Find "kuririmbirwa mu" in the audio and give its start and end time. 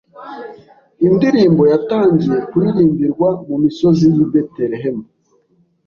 2.49-3.55